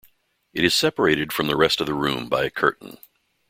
It 0.51 0.63
is 0.63 0.73
separated 0.73 1.31
from 1.31 1.45
the 1.45 1.55
rest 1.55 1.79
of 1.79 1.85
the 1.85 1.93
room 1.93 2.27
by 2.27 2.43
a 2.43 2.49
curtain. 2.49 2.97